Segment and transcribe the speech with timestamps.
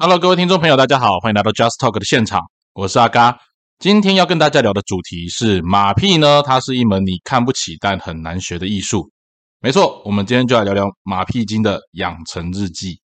[0.00, 2.40] Hello，各位听众朋友，大家好，欢迎来到 Just Talk 的现场，
[2.72, 3.36] 我是阿嘎。
[3.80, 9.10] 今天要跟大家聊的主题是马屁呢，它是一门你看不起但很难学的艺术。
[9.58, 13.00] 没错，我们今天就来聊聊马屁精的养成日记。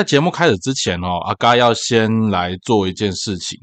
[0.00, 3.58] 在节目开始之前哦，阿嘎要先来做一件事情，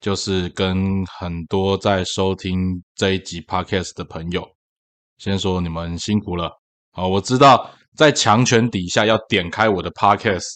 [0.00, 4.46] 就是跟很多在收听这一集 podcast 的朋友，
[5.18, 6.48] 先说你们辛苦了。
[6.92, 10.46] 好，我知道在强权底下要点开我的 podcast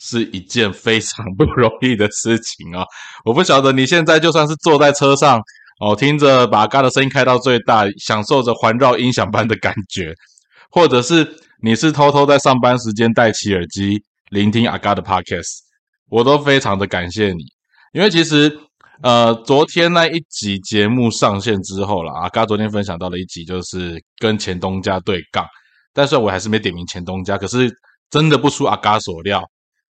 [0.00, 2.84] 是一件非常不容易的事情啊。
[3.24, 5.40] 我不晓得你现在就算是坐在车上
[5.80, 10.12] 哦，听着把阿嘎的声音开到最大，享受着环绕音响般的感觉，
[10.68, 11.32] 或者是
[11.62, 14.02] 你是偷偷在上班时间戴起耳机。
[14.30, 15.58] 聆听阿嘎的 podcast，
[16.08, 17.42] 我都非常的感谢你，
[17.92, 18.56] 因为其实
[19.02, 25.44] 呃，昨天那一集节目上线之后了，阿嘎昨天分享到了一集，就是跟前东家对杠，
[25.92, 27.68] 但是我还是没点名前东家，可是
[28.08, 29.44] 真的不出阿嘎所料，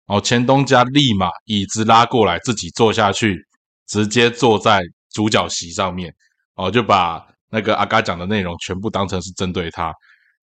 [0.09, 3.39] 哦，前东家立马椅子拉过来，自己坐下去，
[3.87, 6.13] 直接坐在主角席上面，
[6.57, 9.95] 哦，就把那个阿嘎讲的内容全部当成是针对他，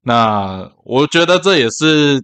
[0.01, 2.23] 那我觉得这也是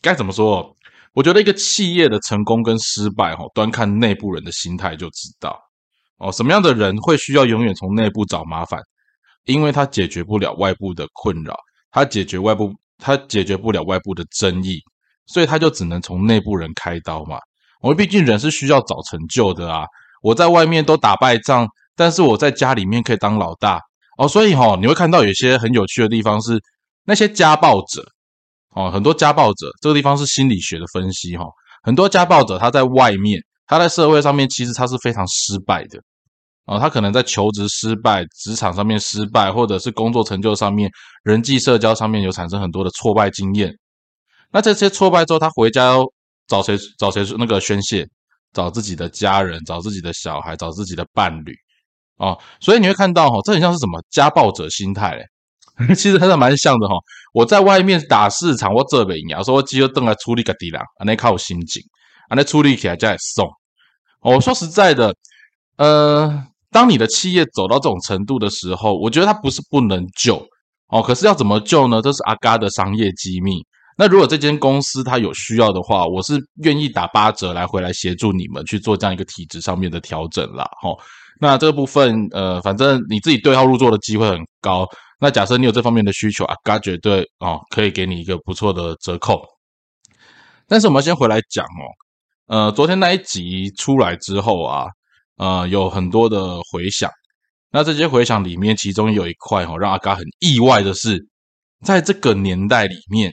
[0.00, 0.74] 该怎么说？
[1.18, 5.58] 我觉得一个企业的成功跟失败，哈，端看内部人的心态就知道。
[6.18, 8.80] 哦，什么样的人会需要永远从内部找麻烦？
[9.44, 11.56] 因为他解决不了外部的困扰，
[11.90, 14.78] 他解决外部，他解决不了外部的争议，
[15.26, 17.36] 所以他就只能从内部人开刀嘛。
[17.80, 19.86] 我们毕竟人是需要找成就的啊。
[20.22, 21.66] 我在外面都打败仗，
[21.96, 23.80] 但是我在家里面可以当老大
[24.18, 24.28] 哦。
[24.28, 26.62] 所以哈，你会看到有些很有趣的地方是
[27.02, 28.04] 那些家暴者。
[28.74, 31.44] 哦，很多家暴者，这个地方是心理学的分析哈。
[31.82, 35.98] 很多家暴者他在外面，他在社会上面，其实他是非常失败的。
[36.66, 40.90] 哦，他可能在求职失败、职场上面失败，或者是工作成就上面、
[41.24, 43.74] 人际社交上面有产生很多的挫败经验。
[44.52, 46.04] 那这些挫败之后，他回家要
[46.46, 46.78] 找谁？
[46.98, 48.06] 找谁那个宣泄？
[48.52, 51.54] 找自己的家人，找自己的小孩，找自己的伴侣。
[52.16, 55.18] 哦，所以你会看到哈，这很像是什么家暴者心态。
[55.96, 56.94] 其实还是蛮像的哈。
[57.32, 61.82] 我在外面打市场，我这边呀，说我只有等来处理个地啦，啊，那靠心境，
[62.28, 63.48] 啊，那处理起来再送。
[64.20, 65.14] 我说实在的，
[65.76, 70.44] 呃，当你的企业走到这种程度的时候，我觉得它不是不能救
[70.88, 72.02] 哦，可是要怎么救呢？
[72.02, 73.64] 这是阿嘎的商业机密。
[73.96, 80.64] 那如果这间公司它有需要的话，我是愿意打八折来回来协助你们去做这样一个体制上面的调整啦。
[80.80, 80.90] 哈，
[81.40, 84.86] 那这个部分，呃，反正你自己对号入座的机会很高。
[85.20, 89.42] 那假设你有这方面的需求啊，嘎绝对哦可以给你一个不错的折扣。
[90.66, 91.82] 但是我们先回来讲哦，
[92.46, 94.86] 呃，昨天那一集出来之后啊，
[95.36, 97.10] 呃，有很多的回响。
[97.70, 101.26] 那这些回响里面，其中有一块哦，让阿嘎很意外的是，
[101.84, 103.32] 在这个年代里面，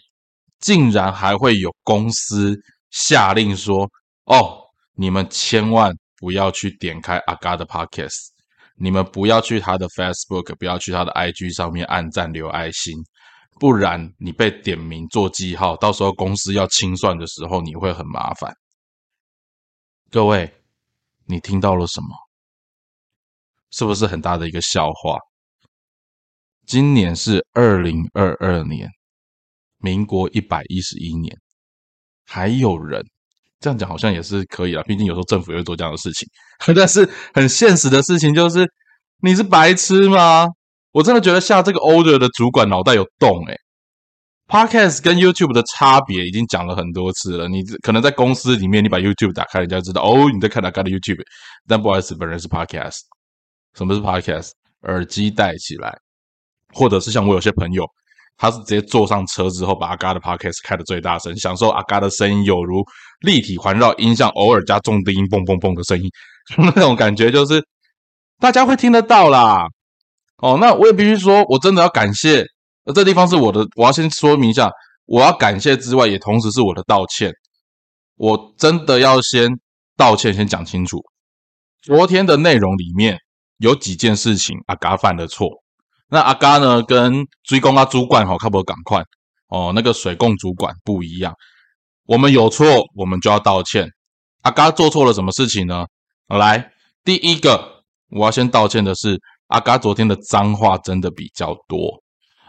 [0.60, 2.58] 竟然还会有公司
[2.92, 3.90] 下令说
[4.26, 4.60] ：“哦，
[4.96, 8.30] 你们千万不要去点开阿嘎的 Podcast。”
[8.78, 12.94] 你们不要去他的 Facebook，不要去他的 IG 上面按赞留爱心，
[13.60, 18.54] 不然你被点名做记号，到时候公司要清算的时候你会很麻烦。
[20.12, 20.54] 各位，
[21.26, 22.08] 你听到了什么？
[23.72, 25.18] 是不是很大的一个笑话？
[26.66, 28.90] 今年是二零二二年，
[29.78, 31.38] 民国一百一十一年，
[32.26, 33.06] 还有人。
[33.66, 36.30] 这样讲好像也是可以啊，毕竟有时候政府也会做这样的事情。
[36.76, 38.64] 但是很现实的事情就是，
[39.24, 40.46] 你是白痴吗？
[40.92, 43.58] 我真的觉得下这个 order 的主管脑袋有洞诶
[44.48, 47.48] Podcast 跟 YouTube 的差别已经讲了很多次了。
[47.48, 51.24] 你可能在公司里面，你把 YouTube 打开，人家知道哦你在看哪个的 YouTube。
[51.68, 53.00] 但不好意思，本人是 Podcast。
[53.74, 54.52] 什么是 Podcast？
[54.84, 55.98] 耳机戴起来，
[56.72, 57.84] 或者是像我有些朋友。
[58.38, 62.84] 他是直接坐上车之后，把阿嘎的 podcast 开的最大声，享受阿嘎的声音，有如
[63.22, 66.10] 立体环绕音像，偶尔加重低音，嘣嘣嘣的声音，
[66.76, 67.64] 那种感觉就是
[68.40, 69.66] 大家会听得到啦。
[70.38, 72.46] 哦，那我也必须说，我真的要感谢。
[72.94, 74.70] 这地方是我的，我要先说明一下，
[75.06, 77.32] 我要感谢之外，也同时是我的道歉。
[78.18, 79.50] 我真的要先
[79.98, 81.02] 道歉，先讲清楚，
[81.82, 83.18] 昨天的内容里面
[83.58, 85.48] 有几件事情，阿嘎犯的错。
[86.08, 86.84] 那阿嘎呢？
[86.84, 89.04] 跟追工啊主管哈，看不赶快
[89.48, 89.72] 哦。
[89.74, 91.34] 那个水供主管不一样，
[92.06, 92.66] 我们有错，
[92.96, 93.90] 我们就要道歉。
[94.44, 95.86] 阿嘎做错了什么事情呢？
[96.28, 96.72] 来，
[97.04, 102.02] 第一个我要先道歉的是，阿嘎昨天的脏话真的比较多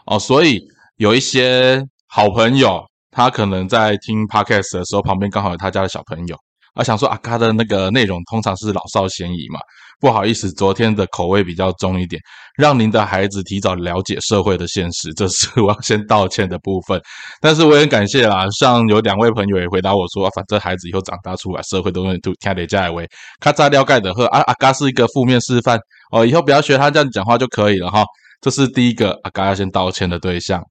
[0.04, 0.60] 哦，所以
[0.96, 6.36] 有一些好朋友，他可能在听 podcast 的时候，旁边刚好有他家的小朋友。
[6.76, 9.58] 啊，想说阿嘎的那个内容通常是老少咸宜嘛，
[9.98, 12.20] 不好意思，昨天的口味比较重一点，
[12.58, 17.00] 让您的孩子提早了解社会的现实，这是我要先道歉的部分。
[17.40, 23.08] 但是我也感谢啦，像有两位朋友也回答我说，反正孩子以后长大出来，社会都会都听得加为
[23.40, 24.26] 咔嚓了解的呵。
[24.26, 25.80] 啊，阿嘎是一个负面示范
[26.12, 28.04] 哦，以后不要学他这样讲话就可以了哈。
[28.42, 30.62] 这是第一个阿嘎要先道歉的对象。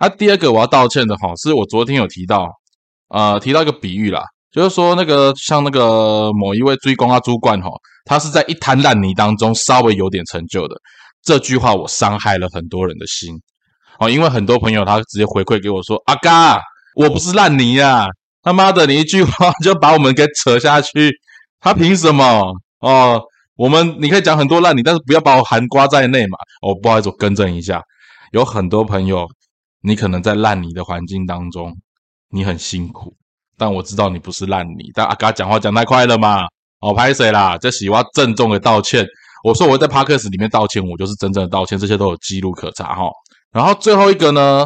[0.00, 2.48] 啊，第二个我要道歉的哈，是我昨天有提到，
[3.10, 4.20] 呃，提到一个比喻啦。
[4.50, 7.68] 就是说，那个像那个某一位追光啊，朱冠哈，
[8.04, 10.74] 他是在一滩烂泥当中稍微有点成就的。
[11.22, 13.34] 这句话我伤害了很多人的心
[13.98, 16.60] 哦，因为很多朋友他直接回馈给我说：“阿嘎，
[16.94, 18.06] 我不是烂泥呀，
[18.42, 21.12] 他妈的，你一句话就把我们给扯下去，
[21.60, 22.54] 他凭什么？
[22.80, 23.22] 哦，
[23.56, 26.38] 我们你可以讲很多烂泥，但是不要把我含瓜在内嘛。
[26.62, 27.82] 哦，不好意思，我更正一下，
[28.32, 29.26] 有很多朋友，
[29.82, 31.76] 你可能在烂泥的环境当中，
[32.30, 33.14] 你很辛苦。”
[33.58, 36.46] 但我知道你不是烂泥，但阿嘎讲话讲太快了嘛，
[36.80, 37.58] 哦，拍谁啦？
[37.58, 39.04] 这喜欢郑重的道歉。
[39.44, 43.10] 我说我在 Parkes 里面道歉，我就是真正的道歉，这些都有记录可查哈。
[43.52, 44.64] 然后最后一个呢，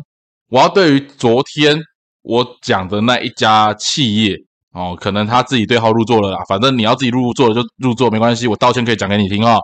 [0.49, 1.79] 我要对于昨天
[2.23, 4.37] 我讲的那一家企业
[4.73, 9.59] 哦，可能他自己对号入座了啦，反正你要自己入座就入座没关系，我道歉可以讲给你听哦。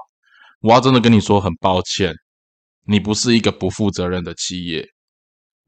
[0.61, 2.13] 我要真的跟你说很抱歉，
[2.87, 4.87] 你不是一个不负责任的企业。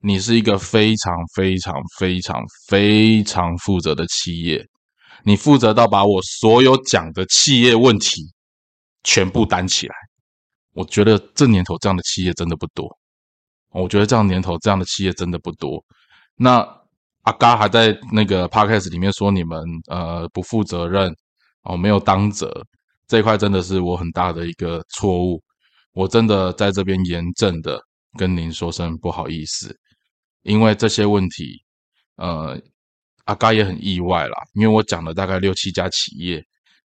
[0.02, 4.67] 你是一个非常非常非常非常负责的企业，
[5.25, 8.23] 你负责到把我所有讲的企业问题
[9.05, 9.94] 全部担起来。
[10.73, 12.88] 我觉得这年头这样的企业真的不多，
[13.73, 15.85] 我觉得这样年头这样的企业真的不多。
[16.37, 16.67] 那
[17.23, 21.12] 阿嘎还在那个 podcast 里面说你们呃不负责任
[21.64, 22.50] 哦，没有当责
[23.06, 25.43] 这一块真的是我很大的一个错误，
[25.93, 27.79] 我真的在这边严正的
[28.17, 29.76] 跟您说声不好意思。
[30.43, 31.63] 因为这些问题，
[32.17, 32.61] 呃，
[33.25, 34.37] 阿嘎也很意外啦。
[34.55, 36.43] 因为我讲了大概六七家企业，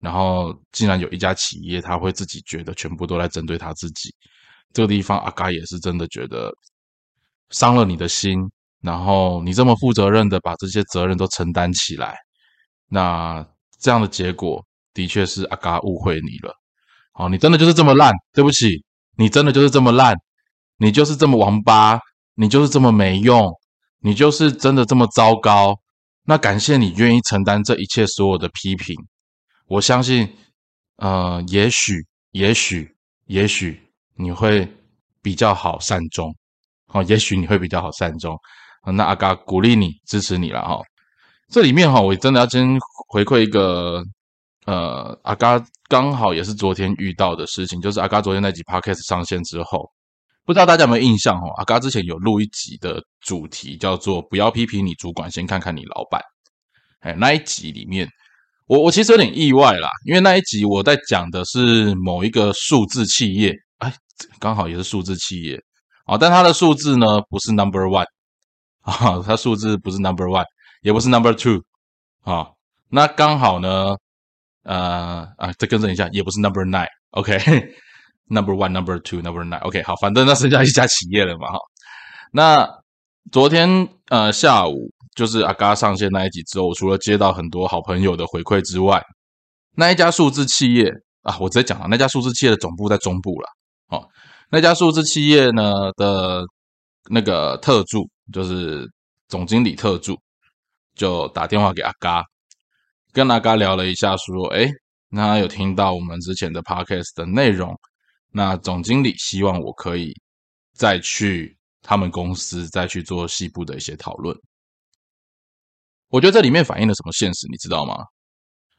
[0.01, 4.15] 然后竟然有一家企业他会自己觉得全部都在针对他自己，
[4.73, 6.53] 这个地方阿嘎也是真的觉得
[7.51, 8.39] 伤了你的心。
[8.81, 12.17] 然后你这么负责任的把这些责任都承担起来，
[12.89, 13.45] 那
[13.81, 14.65] 这样的结果
[14.95, 16.55] 的确是阿嘎误会你了。
[17.11, 18.85] 好，你真的就是这么烂，对不起，
[19.17, 20.15] 你真的就是这么烂，
[20.77, 21.99] 你就是这么王八。
[22.41, 23.53] 你就是这么没用，
[23.99, 25.77] 你就是真的这么糟糕。
[26.25, 28.95] 那感谢你愿意承担这一切所有的批评。
[29.67, 30.33] 我相信，
[30.99, 32.95] 呃，也许，也许，
[33.27, 33.83] 也许
[34.15, 34.73] 你会
[35.21, 36.33] 比较好善终。
[36.93, 38.39] 哦，也许你会比较好善终。
[38.85, 40.81] 那阿嘎鼓励你，支持你了哈。
[41.49, 44.01] 这里面哈，我真的要先回馈一个，
[44.65, 49.91] 呃，阿嘎刚好也是昨天遇到的事情，就是阿嘎昨天那集 podcast 上线之后。
[50.49, 51.53] 不知道大家有没有印象哦？
[51.59, 56.23] 阿嘎之前有录一集的主题叫做“不要批评你主管，先看看你老板”。
[57.05, 58.09] 哎，那一集里面，
[58.65, 63.93] 我我其实有点意外啦，因为那一集我在讲的是某一个数字企业，哎，
[64.41, 65.63] 刚好也是数字企业
[66.07, 68.07] 啊，但它的数字呢不是 number one
[68.81, 70.47] 啊，它数字不是 number one，
[70.81, 71.61] 也不是 number two
[72.23, 72.49] 啊，
[72.89, 73.95] 那刚好呢，
[74.63, 77.37] 呃啊，再更正一下，也不是 number nine，OK。
[78.31, 79.61] Number one, number two, number nine.
[79.61, 81.59] OK，好，反正那剩下一家企业了嘛，哈。
[82.31, 82.69] 那
[83.33, 89.03] 昨天呃下午就是阿嘎上线那一集之后，除了接到很多好朋友的回馈之外，
[89.75, 90.93] 那一家数字企业
[91.23, 93.49] 啊，我直接讲了，那家数字企业的总部在中部了。
[93.89, 94.07] 哦，
[94.51, 96.45] 那家数字企业呢的
[97.09, 98.87] 那个特助，就是
[99.29, 100.15] 总经理特助，
[100.95, 102.23] 就打电话给阿嘎，
[103.13, 104.69] 跟阿嘎聊了一下，说，哎，
[105.09, 107.75] 那有听到我们之前的 podcast 的内容。
[108.31, 110.13] 那总经理希望我可以
[110.75, 114.37] 再去他们公司，再去做细部的一些讨论。
[116.09, 118.05] 我觉得这里面反映了什么现实，你知道吗？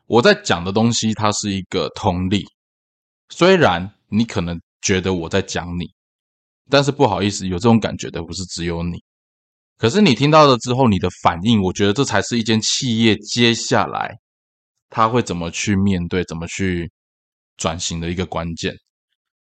[0.08, 2.44] 我在讲的东西，它是一个通例。
[3.30, 5.86] 虽然你可能觉得我在讲你，
[6.70, 8.98] 但是不好意思，有这种感觉的不是只有你。
[9.78, 14.18] 可是你听到了之后，你的反应，我觉得这才是一间企业接下来
[14.90, 16.92] 他会怎么去面对、怎么去
[17.58, 18.76] 转型的一个关键。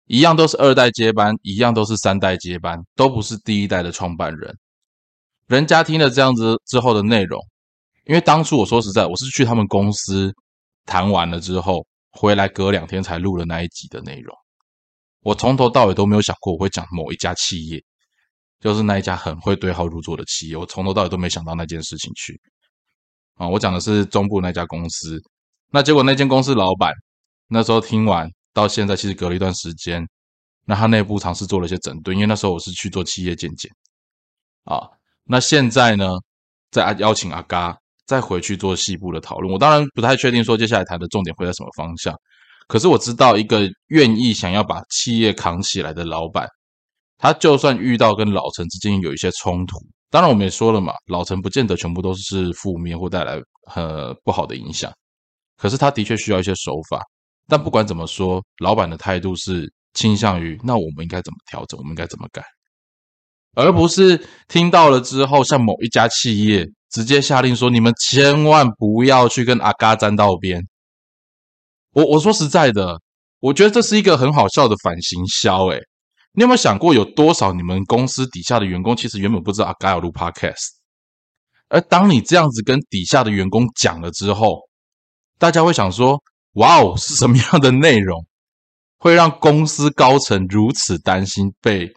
[0.07, 4.55] 一样都是二代接班，一样都是三代接班，都不是第一代的创办人。
[5.47, 7.41] 人家听了这样子之后的内容，
[8.05, 10.33] 因为当初我说实在，我是去他们公司
[10.85, 14.37] 谈完了之后，回来隔两天才录了那一集的内容。
[15.21, 17.83] 我从头到尾都没有想过我会讲某一家企业，
[18.61, 20.57] 就是那一家很会对号入座的企业。
[20.57, 22.39] 我从头到尾都没想到那件事情去
[23.37, 23.49] 啊！
[23.49, 25.19] 我讲的是中部那家公司，
[25.71, 26.93] 那结果那间公司老板
[27.49, 28.31] 那时候听完。
[28.55, 30.03] 到现在其实隔了一段时间，
[30.65, 33.71] 那他内部尝试做了一些整顿，因为那时候我是去做企业鉴检
[34.65, 34.89] 啊，
[35.25, 36.09] 那现在呢，
[36.71, 39.53] 再邀请阿嘎再回去做细部的讨论。
[39.53, 42.15] 我当然不太确定说接下来谈的重点会在什么方向，
[42.69, 46.49] 可是我知道一个愿意想要把企业扛起来的老板，
[47.19, 49.79] 他就算遇到跟老陈之间有一些冲突，
[50.11, 53.39] 当然我们也说了嘛，老陈不见得全部都是负面或带来
[53.75, 54.93] 呃不好的影响，
[55.57, 57.03] 可是他的确需要一些手法。
[57.47, 62.43] 但不管怎么说，老板的态度是倾向于那我们应该怎么调整，我们应该怎么改，
[63.55, 70.67] 而不是听到了之后，像某一家企业直接下令说：“你们千万不要去跟阿嘎沾到边。”
[71.93, 72.99] 我我说实在的，
[73.41, 75.67] 我觉得这是一个很好笑的反行销。
[75.67, 75.79] 诶
[76.33, 80.71] 你有没有想过，有多少你们公司底下的员工其实原本不知道阿嘎有录 Podcast，
[81.69, 84.63] 而当你这样子跟底下的员工讲了之后，
[85.39, 86.19] 大家会想说。
[86.55, 88.27] 哇哦，是什么样的内容
[88.99, 91.93] 会让公司高层如此担心被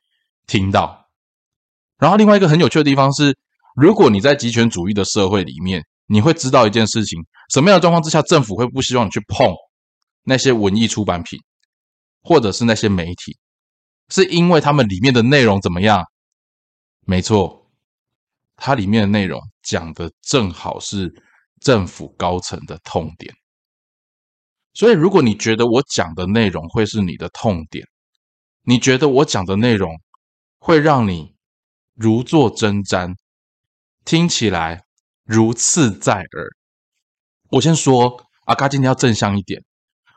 [0.45, 1.07] 听到？
[1.97, 3.37] 然后另外一个很有趣的地方是，
[3.75, 9.47] 如果你在集权主义的社会里面，你会知道一件事情：什么样的状况之下，政府会不希望你去碰
[10.23, 11.39] 那些文艺出版品，
[12.21, 13.37] 或者是那些媒体，
[14.09, 16.03] 是因为他们里面的内容怎么样？
[17.05, 17.69] 没错，
[18.55, 21.11] 它里面的内容讲的正好是
[21.61, 23.33] 政府高层的痛点。
[24.77, 27.83] 所以，如果你觉得我讲的内容会是你的痛点，
[28.61, 29.91] 你觉得我讲的内容
[30.59, 31.33] 会让你
[31.95, 33.15] 如坐针毡，
[34.05, 34.83] 听起来
[35.25, 36.47] 如刺在耳，
[37.49, 39.59] 我先说，阿嘎今天要正向一点。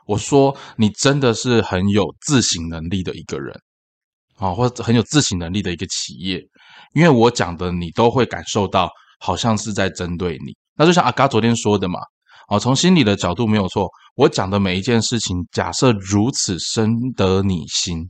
[0.05, 3.59] 我说，你真的是很有自省能力的一个人
[4.35, 6.39] 啊，或者很有自省能力的一个企业，
[6.93, 10.55] 因为我讲的你都会感受到，好像是在针对你。
[10.75, 11.99] 那就像阿嘎昨天说的嘛。
[12.51, 13.89] 哦，从心理的角度没有错。
[14.15, 18.05] 我讲的每一件事情，假设如此深得你心，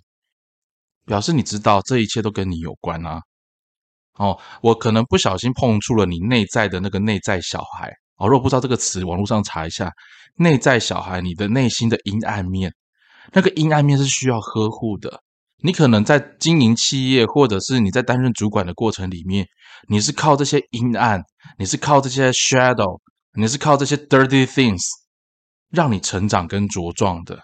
[1.05, 3.21] 表示你知道这一切都跟你有关啊。
[4.15, 7.93] 哦，我可能不小心碰触了你内在的那个内在小孩。
[8.17, 9.91] 哦，如果不知道这个词，网络上查一下，
[10.37, 12.73] 内在小孩，你的内心的阴暗面，
[13.33, 15.21] 那个阴暗面是需要呵护的。
[15.63, 19.45] 你可能在经营企业，或者是你在担任主管的过程里面，
[19.87, 21.21] 你是靠这些阴暗，
[21.59, 22.99] 你是靠这些 shadow。
[23.33, 24.81] 你是靠这些 dirty things
[25.69, 27.39] 让你成长跟茁壮的。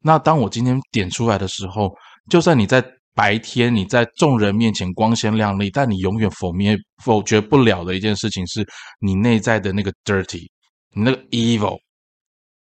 [0.00, 1.94] 那当我今天点出来的时候，
[2.30, 2.82] 就算你在
[3.14, 8.66] 白天你在众人面前光鲜亮丽，但你永远否灭否决不了的一件事情，是
[9.00, 10.46] 你内在的那个 dirty，
[10.94, 11.78] 你那个 evil。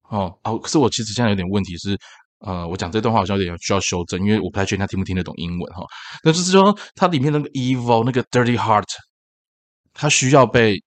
[0.09, 1.97] 哦哦，可是我其实现在有点问题是，
[2.39, 5.83] 呃，我讲这段话好像有点需要修正，因为我不太确定他听不听得懂英文哈。
[6.23, 8.87] 但是说它里面那个 evil 那个 dirty heart，
[9.93, 10.81] 它需要被。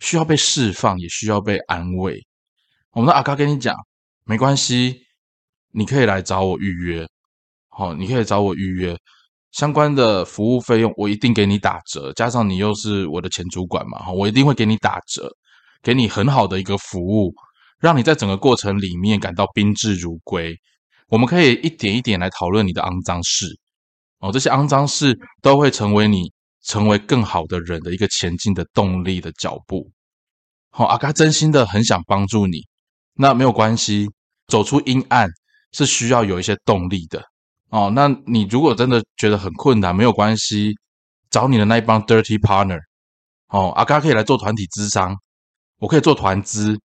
[0.00, 2.20] 需要被释放，也需要被安慰。
[2.92, 3.76] 我们的阿嘎跟你讲，
[4.24, 5.00] 没关系，
[5.72, 7.06] 你可以来找我预约。
[7.68, 8.96] 好，你可以找我预约
[9.52, 12.12] 相关的服务费用，我一定给你打折。
[12.14, 15.30] 加上你又是我的前主管嘛，哈，我一定会给你打折，
[15.82, 17.34] 给你很好的一个服务，
[17.78, 20.54] 让你在整个过程里面感到宾至如归。
[21.08, 23.46] 我们可以一点一点来讨论你的肮脏事。
[24.20, 26.32] 哦，这些肮脏事都会成为你。
[26.66, 29.90] 成为更好的人的一个前进的动力的脚步。
[30.70, 32.58] 好，阿嘎真心的很想帮助你。
[33.14, 34.08] 那没有关系，
[34.48, 35.28] 走出阴暗
[35.72, 37.22] 是需要有一些动力的。
[37.70, 40.74] 哦，那你如果真的觉得很困难，没有关系，
[41.30, 42.80] 找你的那一帮 dirty partner。
[43.48, 45.14] 哦，阿嘎可以来做团体资商，
[45.78, 46.76] 我可以做团资，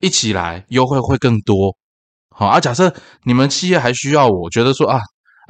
[0.00, 1.76] 一起来优惠会更多。
[2.30, 5.00] 好，啊，假设你们企业还需要，我觉得说啊。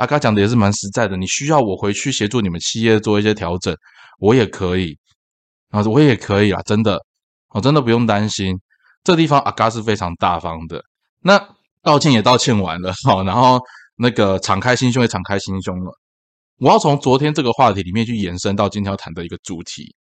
[0.00, 3.76] 阿嘎讲的也是蛮实在的，你需要我回去协助你们企业做一些调整，
[4.18, 4.96] 我也可以
[5.68, 6.98] 啊，我也可以啊，真的，
[7.50, 8.58] 我真的不用担心。
[9.04, 10.82] 这地方阿嘎是非常大方的。
[11.22, 11.38] 那
[11.82, 13.60] 道歉也道歉完了，好， 然后
[13.96, 15.92] 那个敞开心胸也敞开心胸了。
[16.60, 19.94] 我要从昨天这个话题里面去延伸到今天要谈的一个主题，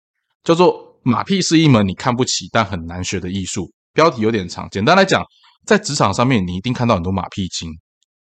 [0.43, 3.71] 叫做马屁是一门你看不起但很难学的艺术。
[3.93, 5.23] 标题有点长，简单来讲，
[5.65, 7.71] 在职场上面你一定看到很多马屁精。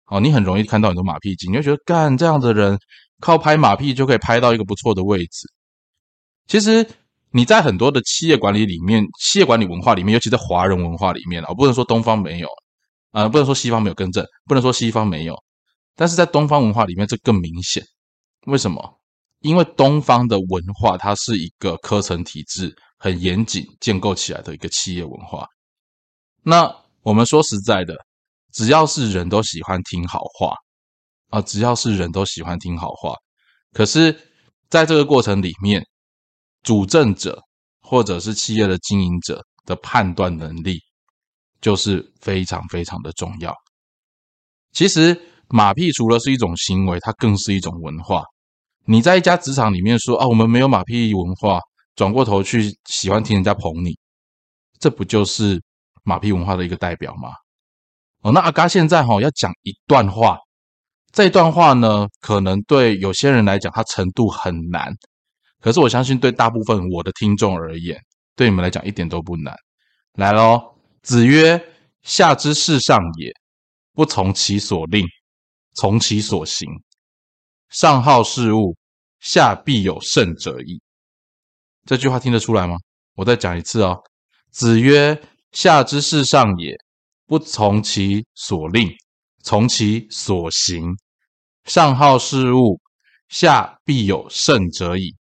[0.08, 2.80] 哦，你很容易看到很多马屁精，你会觉得干这样的人
[3.20, 5.48] 靠拍马屁就可以拍到一个不错的位置。
[6.48, 6.88] 其实
[7.32, 12.48] 你在很多的企业管理里面，企业管理文化里面，尤其在华人文化里面我不能说东方没有，
[13.12, 15.36] 啊，不能说西方没有更正，不能说西方没有，
[15.94, 17.84] 但是在东方文化里面这更明显。
[18.46, 19.00] 为什么？
[19.42, 25.46] 因为东方的文化它是一个科层体制很严谨建构起来的一个企业文化。
[26.44, 28.07] 那我们说实在的。
[28.58, 30.52] 只要是人都喜欢听好话
[31.30, 33.14] 啊，只要是人都喜欢听好话。
[33.72, 34.20] 可是，
[34.68, 35.86] 在这个过程里面，
[36.64, 37.40] 主政者
[37.82, 40.80] 或者是企业的经营者的判断能力，
[41.62, 43.54] 就是非常非常的重要。
[44.72, 45.16] 其实，
[45.50, 48.24] 马屁除了是一种行为，它更是一种文化。
[48.86, 51.60] 你在一家职场里面说啊，我们没有马屁文化，
[51.96, 53.96] 转过头去喜欢听人家捧你，
[54.80, 55.62] 这不就是
[56.04, 57.30] 马屁文化的一个代表吗？
[58.32, 60.38] 那阿嘎现在哈要讲一段话，
[61.14, 64.94] 这一段话呢，可能对有些人来讲，它程度很难，
[65.62, 68.00] 可是我相信对大部分我的听众而言，
[68.36, 69.56] 对你们来讲一点都不难。
[70.14, 71.64] 来喽，子曰
[72.04, 73.32] ：“下之事上也，
[73.94, 75.06] 不从其所令，
[75.76, 76.68] 从其所行。
[77.70, 78.76] 上好事物，
[79.20, 80.82] 下必有胜者矣。”
[81.86, 82.76] 这句话听得出来吗？
[83.16, 84.02] 我再讲一次哦。
[84.52, 85.22] 子曰
[85.54, 86.76] ：“下之事上也。”
[87.28, 88.90] 不从其所令，
[89.44, 90.96] 从其所行。
[91.66, 92.80] 上好事物，
[93.28, 95.14] 下必有甚者矣。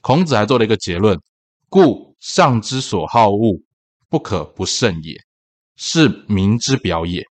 [0.00, 1.18] 孔子还做了一个结论：
[1.68, 3.60] 故上之所好恶，
[4.08, 5.14] 不可不慎也，
[5.76, 7.22] 是民之表也。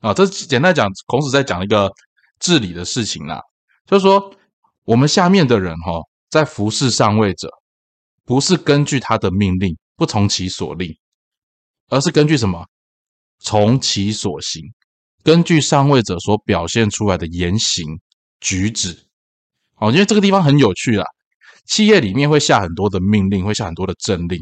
[0.00, 1.92] 啊，这简单讲，孔子在讲一个
[2.40, 3.38] 治理的事情啦，
[3.86, 4.34] 就是说，
[4.84, 5.92] 我们下面的人哈，
[6.30, 7.50] 在服侍上位者，
[8.24, 10.94] 不是根据他的命令，不从其所令，
[11.88, 12.66] 而是根据什么？
[13.40, 14.62] 从其所行，
[15.22, 17.86] 根据上位者所表现出来的言行
[18.40, 19.06] 举止，
[19.74, 21.04] 好，因为这个地方很有趣啦。
[21.66, 24.38] 企业里面会下很多的命令，会下很多的政令。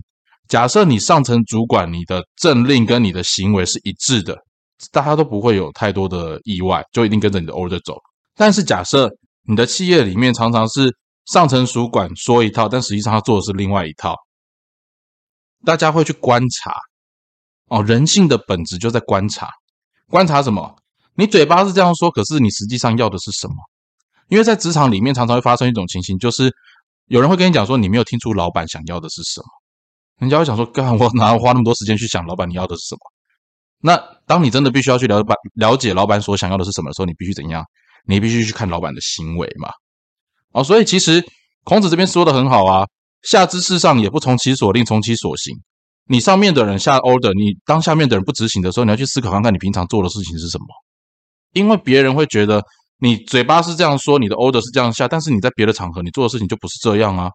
[0.49, 4.37] 假设你上层主管，你的政令跟你的行为是一致的，
[4.91, 7.97] 大家都不会有太多的意外，就一定跟着你的 order 走。
[8.35, 9.09] 但是假设
[9.47, 10.95] 你的企业里面常常是
[11.27, 14.17] 上层主管说一套，但实际上他做的是另外一套，
[15.65, 16.75] 大家会去观察。
[17.73, 19.49] 哦，人性的本质就在观察，
[20.11, 20.77] 观察什么？
[21.15, 23.55] 你嘴巴是这样说，可是你实际上要的是什么？
[24.29, 26.55] 因为在职场里面，常常会发生一种情形，就是
[27.07, 29.47] 有人会跟你讲说，你没有听出老板想要的是什么。
[30.19, 33.01] 人家会想说，干我哪有花那么多时间去想老板你要的是什么？
[33.81, 37.65] 那当你真的必须要去了解了解老板所想要的是什么的时候，你必须怎样？
[38.07, 39.71] 你必须去看老板的行为嘛。
[40.53, 41.25] 哦，所以其实
[41.65, 42.87] 孔子这边说的很好啊，
[43.23, 45.57] 下之事上也不从其所令，从其所行。
[46.09, 50.67] 你上面的人下 order，你当下面的人不执行的时候，你要去思考看看你平常做的事情是什么。
[51.53, 52.63] 因为别人会觉得
[52.99, 57.31] 你嘴巴是这样说，你的 order 是这样下，但是你在别的场合你做的事情就不是这样啊。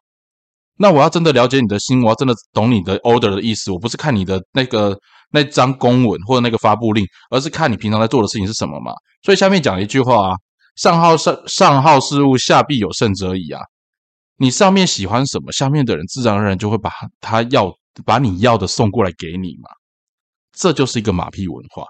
[0.77, 4.97] 那我要真的了解你的心，我要真的懂你的 order 的意思，我不是看你的那个
[5.31, 8.91] 那张公文或者那个发布令，而是看你平常在做的事情是什么嘛。
[9.23, 10.35] 所以下面讲一句话啊：
[10.75, 13.61] 上好上上好事物，下必有胜者矣啊。
[14.37, 16.91] 你上面喜欢什么，下面的人自然而然就会把
[17.21, 17.73] 他要。
[18.05, 19.69] 把你要的送过来给你嘛，
[20.51, 21.85] 这就是一个马屁文化，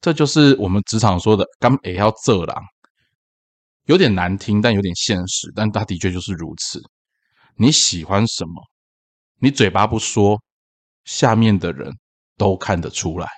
[0.00, 2.62] 这就是我们职场说的“刚也要这狼”，
[3.86, 6.82] 有点难听，但有点现实，但它的确就是如此。
[7.56, 8.62] 你喜欢什么，
[9.40, 10.40] 你嘴巴不说，
[11.04, 11.92] 下面的人
[12.36, 13.28] 都看得出来。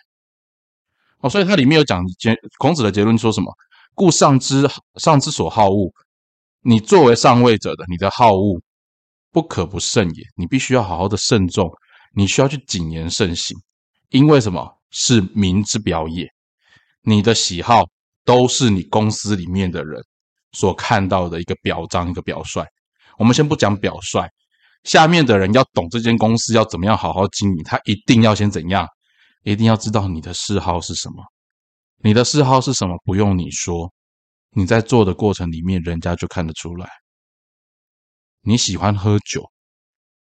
[1.21, 3.53] 哦，所以它里面有讲结孔子的结论说什么？
[3.95, 5.93] 故上之上之所好恶，
[6.63, 8.61] 你作为上位者的，你的好恶。
[9.33, 11.71] 不可不慎也，你必须要好好的慎重，
[12.15, 13.57] 你需要去谨言慎行，
[14.09, 16.27] 因为什么是民之表也？
[17.03, 17.85] 你的喜好
[18.25, 20.03] 都是你公司里面的人
[20.53, 22.65] 所看到的一个表彰，一个表率。
[23.19, 24.29] 我们先不讲表率，
[24.85, 28.87] 下面的人要懂这间公司要怎么样好好经营，他一定要先怎样？
[29.45, 31.25] 一定要知道你的嗜好是什么。
[32.03, 32.97] 你的嗜好是什么？
[33.05, 33.93] 不用你说，
[34.53, 36.89] 你在做的过程里面，人家就看得出来。
[38.43, 39.51] 你喜欢喝酒，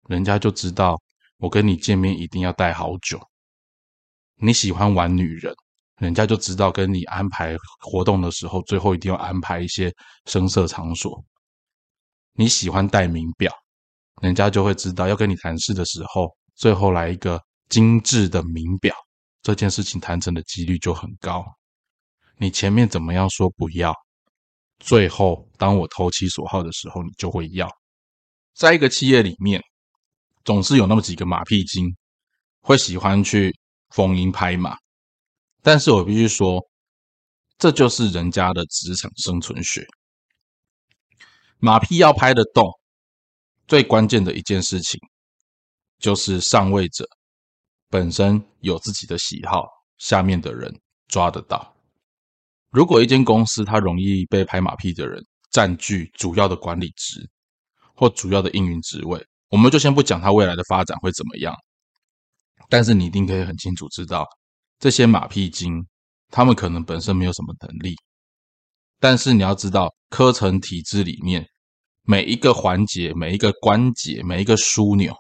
[0.09, 0.99] 人家就知道
[1.37, 3.21] 我跟你见面一定要带好酒。
[4.37, 5.55] 你喜欢玩女人，
[5.99, 9.93] 人家就知道跟你安排活动的时候，最后一定要安排一些
[10.25, 11.23] 声色场所。
[12.33, 13.53] 你喜欢戴名表，
[14.23, 18.95] 人家就会知道要跟你谈事的时候，最后来一个精致的名表，
[19.43, 21.45] 这件事情谈成的几率就很高。
[22.39, 23.95] 你前面怎么样说不要，
[24.79, 27.71] 最后当我投其所好的时候，你就会要。
[28.57, 29.63] 在一个企业里面，
[30.43, 31.95] 总是有那么几个马屁精，
[32.63, 33.55] 会喜欢去
[33.91, 34.79] 逢迎拍马。
[35.61, 36.67] 但是我必须说，
[37.59, 39.87] 这就是人家的职场生存学。
[41.59, 42.67] 马屁要拍得动，
[43.69, 44.99] 最关键的一件事情，
[45.99, 47.07] 就是上位者
[47.91, 49.67] 本身有自己的喜好，
[49.99, 50.75] 下面的人
[51.09, 51.77] 抓得到。
[52.71, 57.29] 如果一间公司它容易被拍马屁的人占据主要的管理职，
[57.97, 61.55] 或主要的应运职位，我们就先不讲它未来的发展会怎么样。
[62.69, 64.27] 但是你一定可以很清楚知道，
[64.79, 65.87] 这些马屁精，
[66.31, 67.95] 他们可能本身没有什么能力，
[69.01, 71.47] 但是你要知道，科层体制里面
[72.03, 75.15] 每一个环节、每一个关节、每一个枢纽，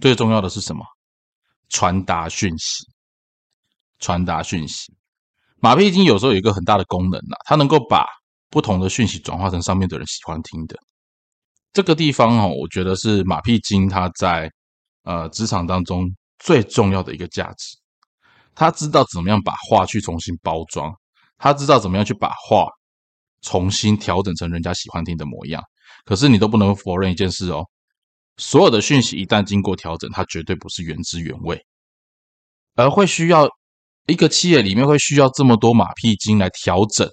[0.00, 0.84] 最重要的是什么？
[1.68, 2.84] 传达讯息。
[3.98, 4.94] 传达讯息。
[5.60, 8.06] 马屁精有时候有一个很大的功能呐，它能够把
[8.48, 10.76] 不同的讯息转化成上面的人喜欢听的。
[11.78, 14.50] 这个地方哦，我觉得是马屁精他在
[15.04, 17.78] 呃职场当中最重要的一个价值。
[18.52, 20.92] 他知道怎么样把话去重新包装，
[21.36, 22.66] 他知道怎么样去把话
[23.42, 25.62] 重新调整成人家喜欢听的模样。
[26.04, 27.64] 可是你都不能否认一件事哦，
[28.38, 31.64] 所有的讯息一旦经过调整，它绝对不是原汁原味，
[32.74, 33.48] 而会需要
[34.08, 37.08] 一个企业里面会需要这么多马屁精来调整，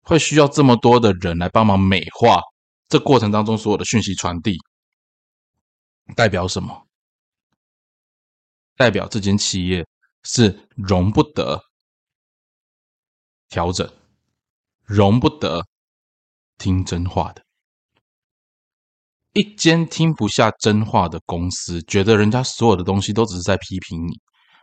[0.00, 2.40] 会需要这么多的人来帮忙美化。
[2.88, 4.56] 这过程当中所有的讯息传递，
[6.14, 6.86] 代表什么？
[8.76, 9.86] 代表这间企业
[10.24, 11.60] 是容不得
[13.48, 13.88] 调整，
[14.82, 15.64] 容不得
[16.58, 17.42] 听真话的。
[19.32, 24.20] 一间听不下真话的公司，觉得人家所有的东西都只是在批评你，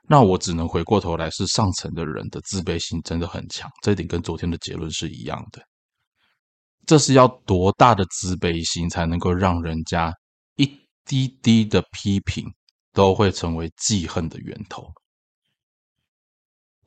[0.09, 3.69] 那我只能回过头来，是上层的人的自卑心真的很强。
[3.81, 5.61] 这一点跟昨天的结论是一样的。
[6.91, 10.13] 这是要多大的自卑心，才能够让人家
[10.57, 10.65] 一
[11.05, 12.43] 滴滴的批评
[12.91, 14.91] 都会成为记恨的源头？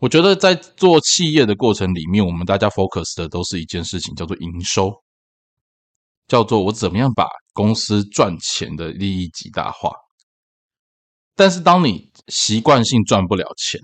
[0.01, 4.93] 我觉得在做企业的过程里面，我们大家 focus 的都是一件事情，叫做营收，
[6.29, 9.91] 叫做我怎么样把公司赚钱的利益极大化。
[11.35, 13.81] 但是，当你习惯性赚不了钱，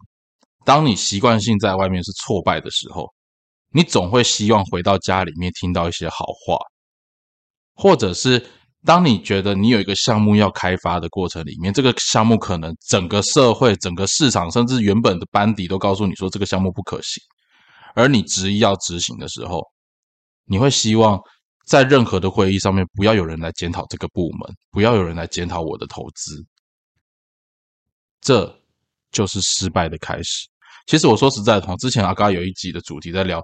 [0.66, 3.10] 当你习惯性在外面是挫败的时候，
[3.72, 6.58] 你总会希望回到家里面听到一些好话，
[7.74, 8.44] 或者是
[8.84, 17.22] 当你觉得你有一个项目要开发的过程里面，这个项目可能整个社会、整个市场，甚至原本的班底都告诉你说这个项目不可行，
[17.94, 19.62] 而你执意要执行的时候，
[20.46, 21.20] 你会希望
[21.66, 26.44] 在任何的会议上面不要有人来检讨这个部门，不要有人来检讨我的投资，
[28.20, 28.60] 这
[29.12, 30.48] 就是失败的开始。
[30.86, 33.40] 其实我说实在的，之前阿嘎有一集的主题在聊。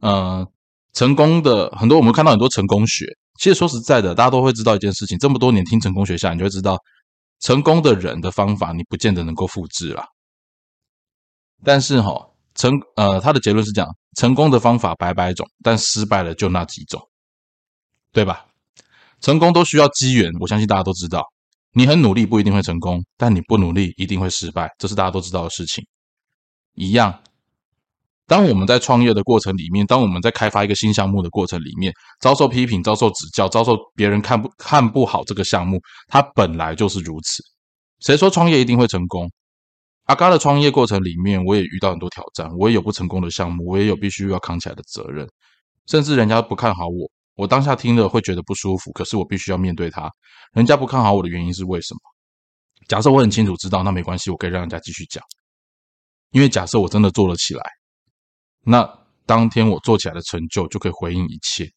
[0.00, 0.46] 呃，
[0.92, 3.06] 成功的很多，我们看到很多成功学。
[3.38, 6.78] 其实说实在的，大家都会知道一件事情：这么多年听成功学下，你就会知道，
[7.40, 10.04] 成功的人的方法，你不见得能够复制了。
[11.64, 13.86] 但是哈，成呃，他的结论是讲，
[14.16, 17.00] 成功的方法百百种，但失败的就那几种，
[18.12, 18.46] 对吧？
[19.20, 21.22] 成功都需要机缘，我相信大家都知道。
[21.72, 25.86] 你很努力不一定会成功，但你不努力一定会失败，这是大家都知道的事情。
[26.74, 27.22] 一样。
[28.30, 37.42] 当我们在创业的过程里面，当我们在开发一个新项目的过程里面，遭受批评、遭受指教、遭受别人看不看不好这个项目，它本来就是如此。
[37.98, 39.28] 谁说创业一定会成功？
[40.04, 45.28] 阿嘎的创业过程里面，我也遇到很多挑战，我也有不成功的项目，我也有必须要扛起来的责任，
[45.88, 50.08] 甚至人家不看好我，我当下听了会觉得不舒服，可是我必须要面对它。
[50.52, 52.00] 人家不看好我的原因是为什么？
[52.86, 55.20] 假设我很清楚知道，那没关系，我可以让人家继续讲，
[56.30, 57.79] 因为假设我真的做了起来。
[58.62, 58.86] 那
[59.26, 61.68] 当天我做起来的成就就可以回应一切，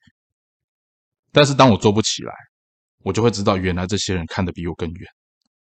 [1.32, 2.34] 但是当我做不起来，
[3.04, 5.08] 我就会知道原来这些人看得比我更远，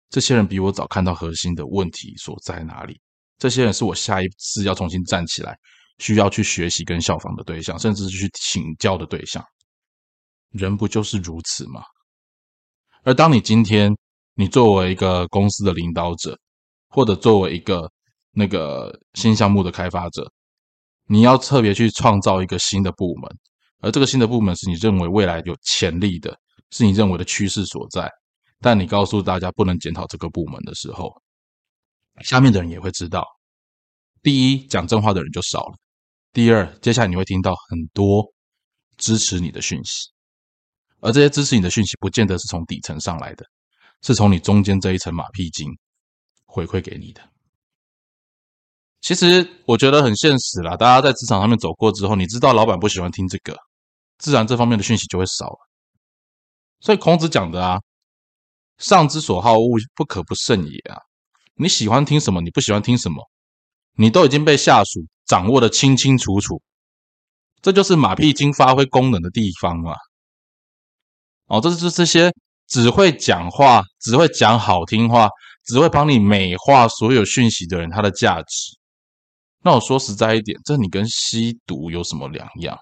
[0.10, 3.00] 这些人比我早看到核心的问题所在哪里，
[3.38, 5.58] 这些人是我下一次要重新站起来
[6.00, 9.44] 需要去学习跟效仿的对象，甚至是去请教的对象。
[10.52, 11.82] 人不就是如此吗？
[13.04, 13.92] 而当你今天
[14.36, 16.38] 你作为一个公司的领导者，
[16.90, 17.92] 或者作为一个
[18.32, 20.32] 那个新项目的开发者，
[21.08, 23.30] 你要特别去创造一个新的部门，
[23.80, 26.38] 而这个新的部门是你认为未来有潜力的，
[26.72, 28.10] 是你认为的趋势所在。
[28.60, 31.14] 但你告诉大家不能检讨这个部门的时候，
[32.22, 33.26] 下面的人也会知道：
[34.22, 35.74] 第一，讲真话的人就少了；
[36.32, 38.24] 第二，接下来你会听到很多
[38.96, 40.10] 支持你的讯息，
[41.02, 43.46] 而这些支持你的讯息不见得是从底层上来的，
[44.02, 45.68] 是从你中间这一层马屁精
[46.46, 47.33] 回馈给你的。
[49.04, 53.54] 其实我觉得很现实啦，大家在职场上面走过之后，你知道老板不喜欢听这个，
[54.18, 55.60] 自然这方面的讯息就会少了。
[56.80, 57.82] 所以孔子讲的啊
[58.80, 61.02] ，“上之所好恶，不可不慎也”啊，
[61.56, 63.30] 你喜欢听什么，你不喜欢听什么，
[63.98, 66.62] 你都已经被下属掌握的清清楚楚，
[67.62, 69.96] 这就是马屁精发挥功能的地方嘛。
[71.48, 72.34] 哦，这就是这些
[72.68, 75.28] 只会讲话、只会讲好听话、
[75.66, 78.80] 只会帮你美化所有讯息的人，他的价值。
[79.64, 82.78] 那我说实在一点，这你跟吸毒有什么两样？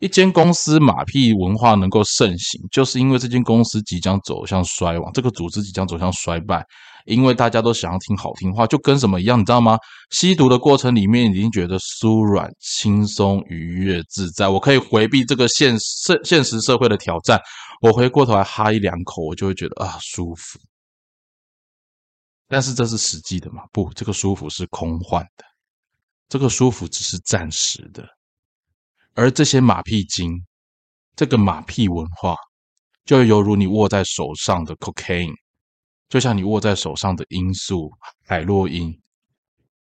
[0.00, 6.62] 一间公司马屁文化能够盛行，就是因为这间公司即将走向衰亡，这个组织即将走向衰败，
[7.06, 9.78] 因为大家都想要听好听话，就跟什么一样，你知道吗？
[10.10, 17.40] 吸毒的过程里面已经觉得酥软、轻松、愉悦、自在，我可以回避这个现现现实社会的挑战，
[17.80, 20.58] 我回过头来哈一两口，我就会觉得啊舒服。
[22.48, 23.62] 但是这是实际的吗？
[23.72, 25.44] 不，这个舒服是空幻的，
[26.28, 28.06] 这个舒服只是暂时的。
[29.14, 30.44] 而这些马屁精，
[31.16, 32.36] 这个马屁文化，
[33.04, 35.32] 就犹如你握在手上的 cocaine，
[36.08, 37.90] 就像你握在手上的罂粟、
[38.26, 39.00] 海洛因，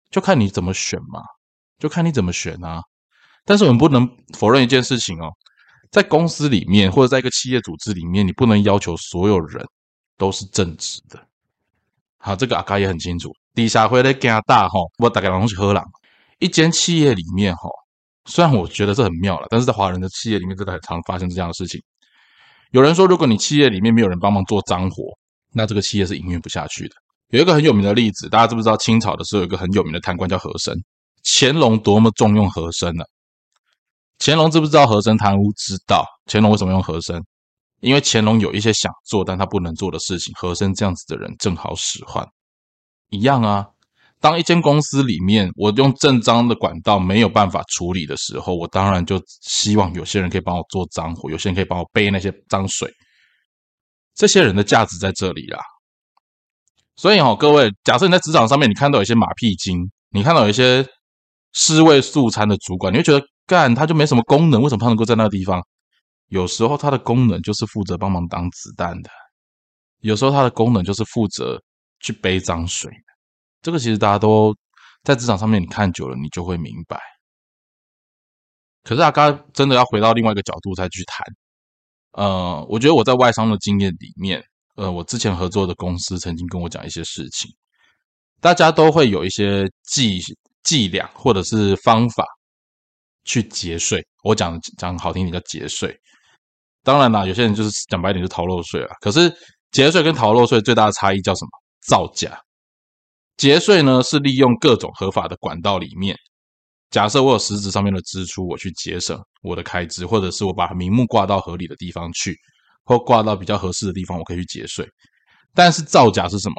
[0.09, 1.21] 就看你怎么选嘛，
[1.79, 2.81] 就看你怎么选啊。
[3.43, 5.31] 但是我们不能否认一件事情哦，
[5.89, 9.65] 在公司里面或者在一个企业组织里面，你不能要求所有人
[10.17, 11.27] 都是正直的。
[12.21, 13.31] 好，这个阿卡也很清楚。
[13.53, 15.83] 底下会来加大哈，我大概东西喝了。
[16.39, 17.69] 一间企业里面哈。
[18.25, 21.81] 虽然我觉得这很妙了，但是在华人的企业里面，真的很常发生这样的事情。
[22.69, 25.03] 有人说，如果你企业里面没有人帮忙做脏活，
[25.51, 26.95] 那这个企业是营运不下去的。
[27.29, 28.77] 有一个很有名的例子，大家知不知道？
[28.77, 30.77] 清朝的时候有一个很有名的贪官叫和珅，
[31.23, 33.03] 乾隆多么重用和珅呢？
[34.19, 35.51] 乾隆知不知道和珅贪污？
[35.53, 36.05] 知道。
[36.27, 37.19] 乾隆为什么用和珅？
[37.81, 42.25] 因为乾隆有一些想做但他不能做的事情，和珅这样子的人正好使唤。
[43.09, 43.67] 一样啊。
[44.19, 52.87] 当一间公司里面，我用正章的管道没有办法处理的时候，我当然就希望有些人可以帮我做脏活，有些人可以帮我背那些脏水。
[54.13, 55.59] 这些人的价值在这里啦。
[56.97, 60.85] 所以哈，各位，假设你在职场上面，你看到有一些马屁精，你看到有一些
[61.53, 65.59] 尸位素餐的主管，你会觉得干他就没什么功能，为什么他能够在那个地方？
[66.31, 69.09] 有时候它的功能就是负责帮忙挡子弹的，
[69.99, 71.61] 有时候它的功能就是负责
[71.99, 73.13] 去背脏水的。
[73.61, 74.55] 这个其实大家都
[75.03, 76.97] 在职场上面，你看久了，你就会明白。
[78.83, 81.25] 可是阿刚真的要回到另外一个角度再去谈，
[82.13, 84.41] 呃，我觉得我在外商的经验里面，
[84.75, 87.53] 呃，我之前合作的公司曾经跟我讲一些事情，
[88.39, 90.21] 大家都会有一些计
[90.63, 92.25] 伎俩或者是方法
[93.25, 94.01] 去节税。
[94.23, 95.93] 我讲讲好听点叫节税，
[96.83, 98.89] 当然啦，有些人就是讲白点就逃漏税了。
[99.01, 99.31] 可是
[99.71, 101.49] 节税跟逃漏税最大的差异叫什么？
[101.87, 102.39] 造假。
[103.37, 106.15] 节税呢，是利用各种合法的管道里面，
[106.89, 112.35] 假设我有实质上面的支出，我去节省我的开支，或者是我把名目挂到合理的地方去，
[112.83, 114.87] 或挂到比较合适的地方，我可以去节税。
[115.53, 116.55] 但是造假是什么？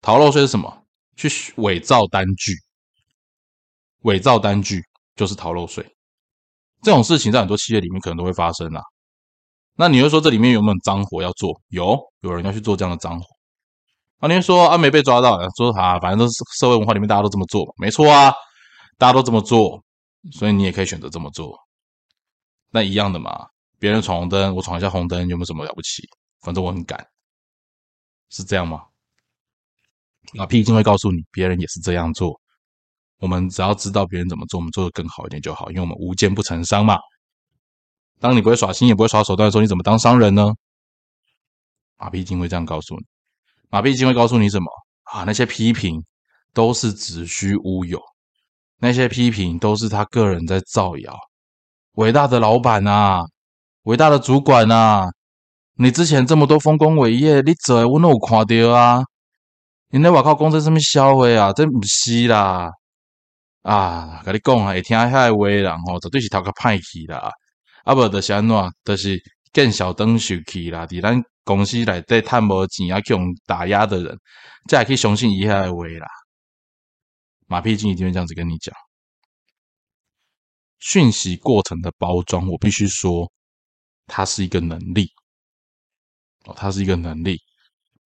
[0.00, 0.84] 逃漏税是什么？
[1.16, 2.54] 去伪造单据，
[4.04, 4.82] 伪造单据
[5.16, 5.84] 就是逃漏税。
[6.82, 8.80] 这种事情在很多企业里面可能都会发生啊。
[9.74, 11.60] 那你会说这里面有没有脏活要做？
[11.68, 13.26] 有，有人要去做这样的脏活。
[14.18, 18.32] 啊，你说啊没被抓到，说啊，反正都是社会文化里面大家都这么做，没错啊，
[18.98, 19.82] 大家都这么做，
[20.32, 21.58] 所以你也可以选择这么做。
[22.70, 23.46] 那一样的嘛，
[23.78, 26.02] 别人闯红灯，我闯一下红灯，有没有什么了不起？
[26.42, 27.04] 反正我很敢，
[28.30, 28.82] 是这样吗？
[30.34, 32.40] 那，P 一定会告诉你，别人也是这样做。
[33.18, 36.96] 我们只要知道别人怎么做，我们做的更好一点就好，因为我们无奸不成商嘛。
[38.22, 40.54] 当你不会耍心，也不会耍手段的时候，你怎么当商人呢？
[41.98, 43.04] 马屁精会这样告诉你。
[43.68, 44.70] 马屁精会告诉你什么
[45.02, 45.24] 啊？
[45.24, 46.04] 那些批评
[46.54, 48.00] 都是子虚乌有，
[48.78, 51.18] 那些批评都是他个人在造谣。
[51.94, 53.24] 伟大的老板啊，
[53.82, 55.10] 伟大的主管啊，
[55.74, 59.02] 你之前这么多丰功伟业，你做我都有看到啊！
[59.90, 62.70] 你那外靠公司上面销毁啊，这不是啦！
[63.62, 67.30] 啊，跟你讲啊，会听遐个话人吼，绝对是头壳歹去啦！
[67.84, 71.22] 啊，无就是安怎，就是见小灯受气啦，伫咱。
[71.44, 73.14] 公司来对探无钱啊，去
[73.46, 74.16] 打压的人，
[74.68, 76.06] 这还可以相信以下的话啦。
[77.48, 78.72] 马屁精一定会这样子跟你讲。
[80.78, 83.28] 讯息过程的包装，我必须说，
[84.06, 85.10] 它是一个能力。
[86.44, 87.36] 哦，它是一个能力。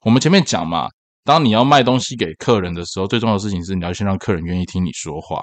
[0.01, 0.89] 我们前面讲嘛，
[1.23, 5.43] 当你要卖东西给客人的时候，最重要的事情是你要先让客人愿意听你说话。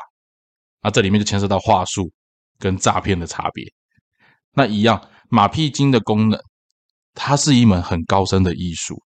[0.82, 2.12] 那这里面就牵涉到话术
[2.58, 3.72] 跟诈骗的差别。
[4.54, 6.40] 那一样，马屁精的功能。
[7.16, 9.00] 它是一门很高深的艺术。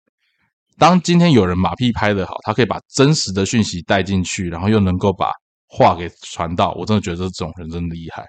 [0.78, 5.32] 当今天有人马屁拍的好，他可以把真实的讯息带进去，然后又能够把
[5.68, 8.26] 话给传到，我真的觉得这种人真厉害。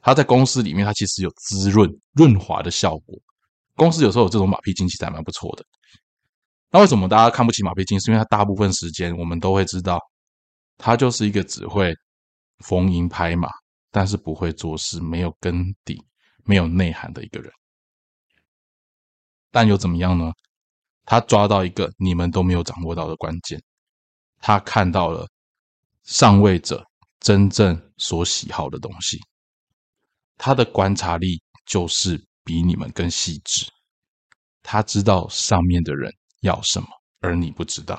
[0.00, 3.18] 他在公司里面，他其实有滋润、润滑的效果。
[3.74, 5.64] 公司有时候有这种马屁精，其实还蛮不错的。
[6.70, 7.98] 那为什么大家看不起马屁精？
[7.98, 9.98] 是因为他大部分时间，我们都会知道，
[10.76, 11.92] 他就是一个只会
[12.58, 13.48] 逢迎拍马，
[13.90, 16.00] 但是不会做事、没有根底、
[16.44, 17.52] 没有内涵的一个人。
[19.50, 20.32] 但又怎么样呢？
[21.04, 23.58] 他抓到一个你们都没有掌握到的关键，
[24.40, 25.26] 他看到了
[26.04, 26.84] 上位者
[27.18, 29.18] 真正所喜好的东西，
[30.36, 33.66] 他的观察力就是比你们更细致。
[34.62, 36.88] 他知道上面的人要什么，
[37.20, 37.98] 而你不知道，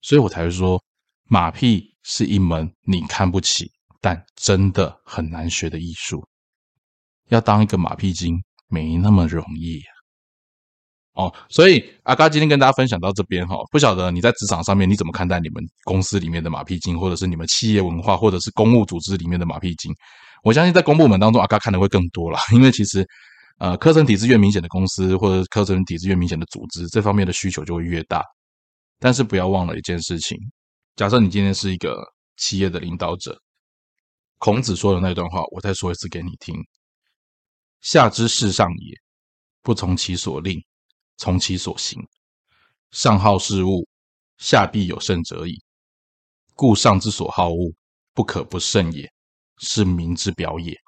[0.00, 0.82] 所以我才会说，
[1.26, 6.26] 马屁是一门你看不起但真的很难学的艺术。
[7.34, 8.36] 要当一个马屁精，
[8.68, 9.80] 没那么容易。
[11.14, 19.94] 哦，所以阿嘎今天跟大家分享到这边哈，不晓得你在职场上面你怎么看待你们公司里面的马屁精，或者是你们企业文化，或者是公务组织里面的马屁精？
[20.42, 23.06] 我相信在公部门当中，阿嘎看的会更多了， 因为其实
[23.58, 28.24] 呃，课程体制越明显的公司或者课程体制越明显的组织，这方面的需求就会越大。
[28.98, 30.38] 但是不要忘了一件事情：
[30.96, 32.02] 假设你今天是一个
[32.38, 33.38] 企业的领导者，
[34.38, 36.56] 孔子说的那段话，我再说一次给你听：
[37.82, 38.96] 下之事上也，
[39.60, 40.64] 不从其所令，
[41.16, 42.00] 从其所行。
[42.92, 43.88] 上好事物，
[44.38, 45.60] 下必有甚者矣。
[46.54, 47.74] 故上之所好恶，
[48.14, 49.12] 不可不慎也，
[49.58, 50.78] 是民之表也。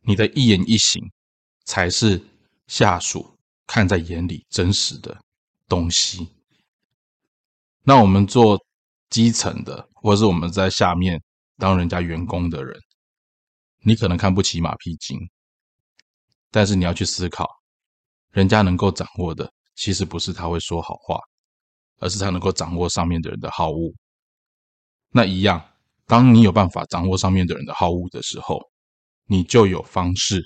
[0.00, 1.00] 你的一言一行，
[1.64, 2.20] 才是
[2.66, 5.16] 下属看在眼里真实的
[5.68, 6.28] 东西。
[7.84, 8.58] 那我们做
[9.08, 11.22] 基层的，或是我们在下面
[11.58, 12.76] 当人家员工的人，
[13.82, 15.18] 你可能看不起马屁精，
[16.50, 17.48] 但是你要去思考，
[18.30, 19.52] 人家能够掌握的。
[19.76, 21.20] 其实不是他会说好话，
[22.00, 23.94] 而是他能够掌握上面的人的好恶。
[25.10, 25.64] 那一样，
[26.04, 28.60] 当你有办法掌握上面的人的好恶的时候，
[29.26, 30.42] 你就有方式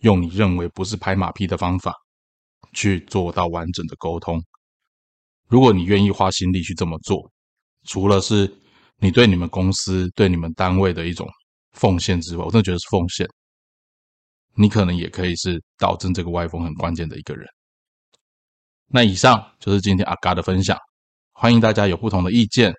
[0.00, 1.94] 用你认为不是拍马屁的方法
[2.72, 4.42] 去做到完整的沟通。
[5.46, 7.30] 如果你愿意花心力去这么做，
[7.84, 8.52] 除了是
[8.96, 11.28] 你对你们公司、对你们单位的一种
[11.72, 13.28] 奉献之外，我真的觉得是奉献。
[14.54, 17.46] 你可能也可以是导致这个歪风很关键的一个人。
[18.86, 20.76] 那以上就是今天阿嘎的分享，
[21.32, 22.72] 欢迎大家有不同的意见，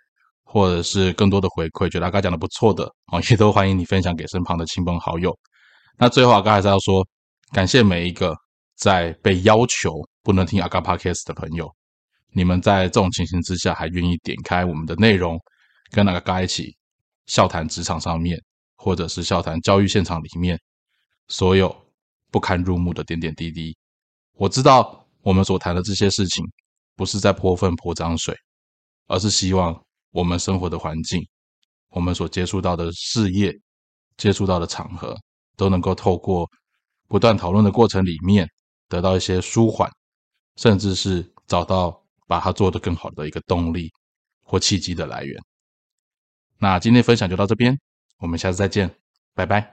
[0.43, 5.35] 或者是更多的回馈，觉得阿嘎讲的不错的哦，也都欢迎你分享给身旁的亲朋好友。
[5.97, 7.03] 那最后阿嘎还是要说，
[7.51, 8.35] 感谢每一个
[8.75, 11.67] 在被要求不能听阿嘎 podcast 的朋友，
[12.31, 15.39] 你们在这种情形之下还愿意点开我们的内容，
[15.89, 16.75] 跟阿嘎一起
[17.25, 18.39] 笑谈职场上面，
[18.83, 20.59] 或者是笑谈教育现场里面
[21.27, 21.73] 所有
[22.29, 23.75] 不堪入目的点点滴滴。
[24.33, 24.99] 我知道。
[25.25, 26.43] 我们所谈的这些事情，
[26.97, 28.35] 不是在泼粪泼脏水，
[29.07, 29.73] 而是希望
[30.11, 31.25] 我们生活的环境，
[31.91, 33.57] 我们所接触到的事业、
[34.17, 35.15] 接触到的场合，
[35.55, 36.45] 都能够透过
[37.07, 38.45] 不断讨论的过程里面，
[38.89, 39.89] 得到一些舒缓，
[40.57, 43.89] 甚至是找到把它做得更好的一个动力
[44.41, 45.41] 或契机的来源。
[46.57, 47.79] 那今天分享就到这边，
[48.23, 48.89] 我们下次再见，
[49.35, 49.72] 拜拜。